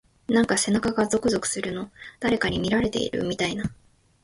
[0.27, 1.91] なんか背中がゾクゾクするの。
[2.19, 3.65] 誰かに見られてるみたいな…。